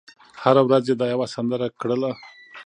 [0.43, 2.11] هره ورځ یې دا یوه سندره کړله